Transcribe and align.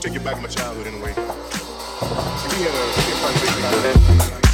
take 0.00 0.14
you 0.14 0.20
back 0.20 0.36
to 0.36 0.40
my 0.40 0.48
childhood 0.48 0.86
had 2.64 2.74
a, 2.74 2.86
we 3.56 3.62
had 3.62 4.44
a 4.46 4.49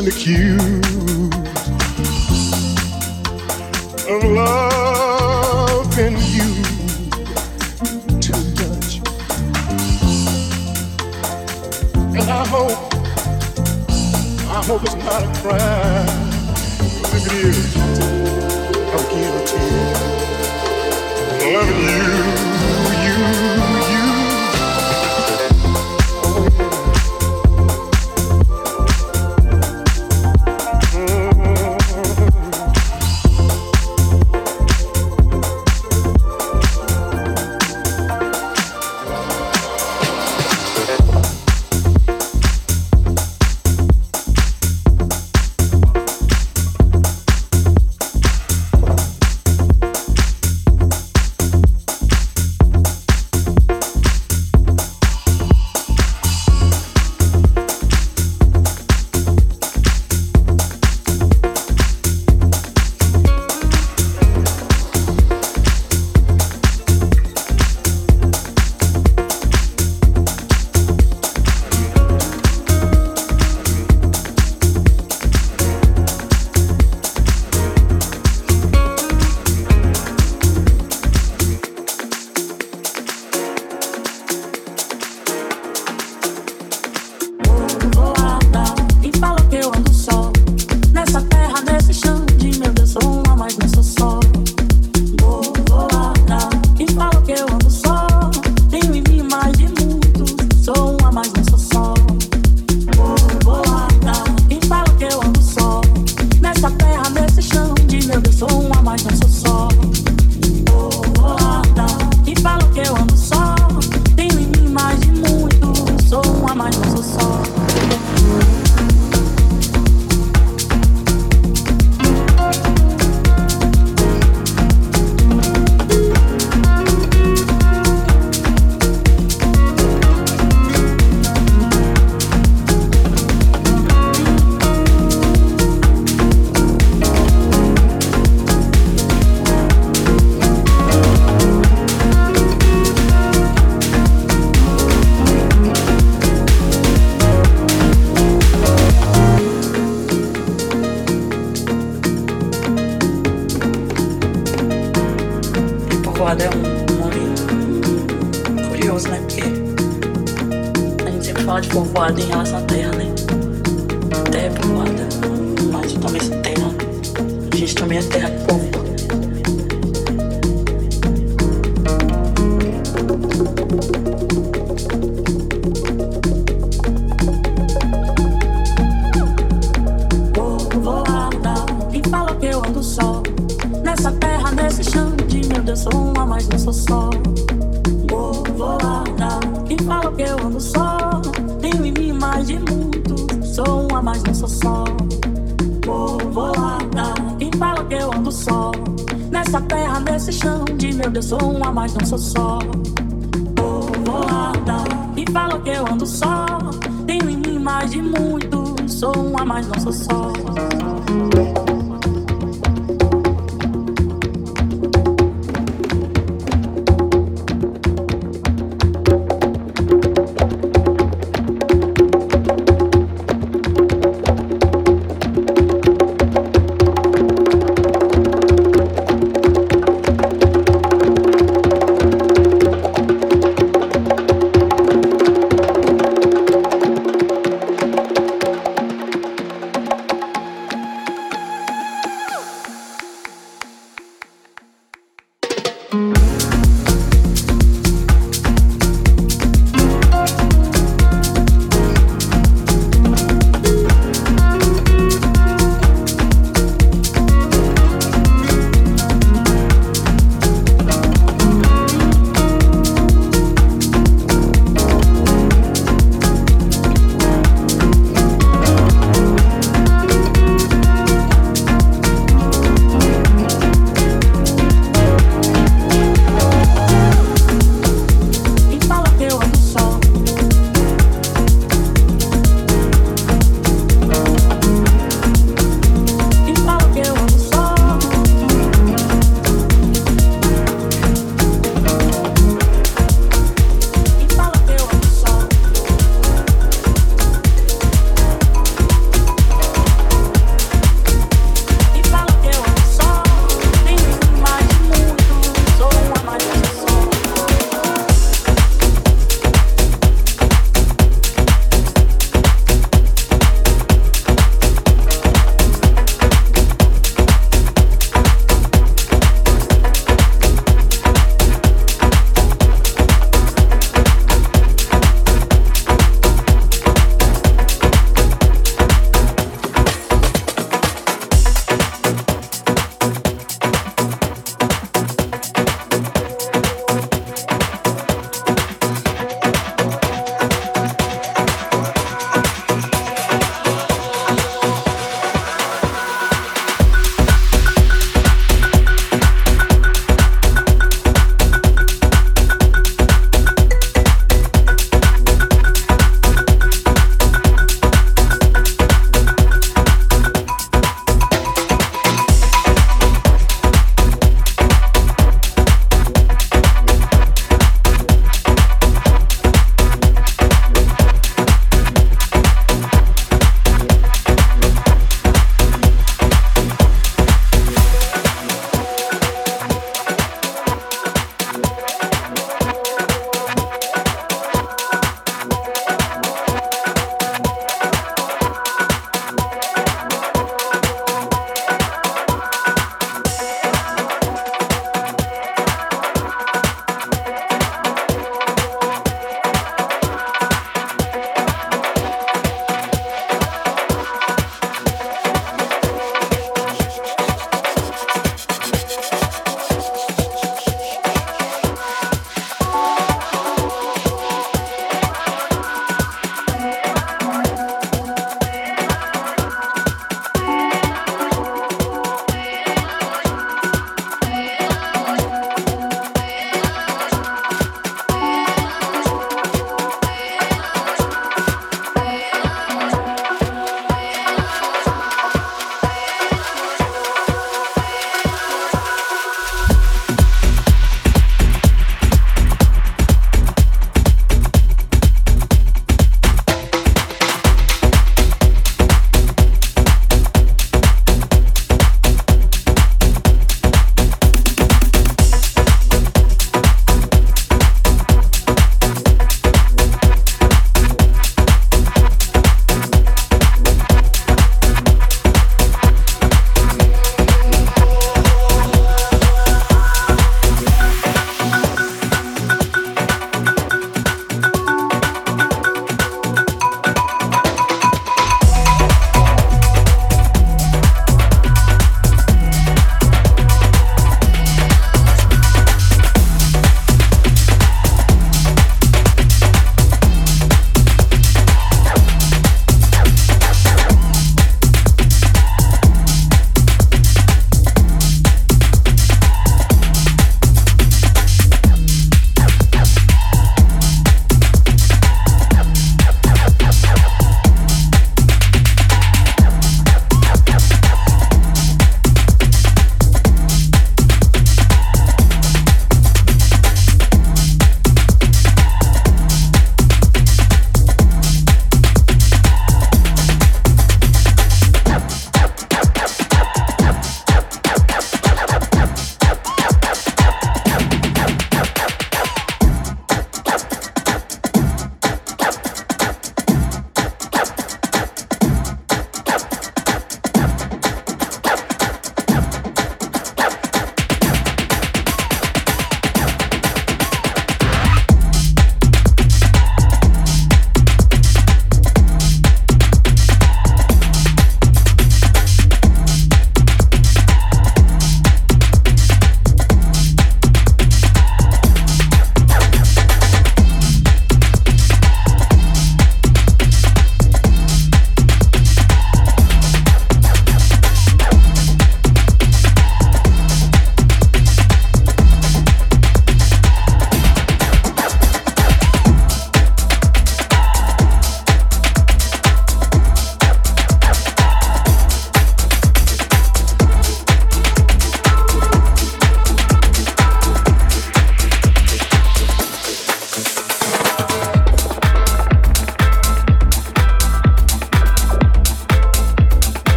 And 0.00 0.08
the 0.08 0.12
cute. 0.12 0.79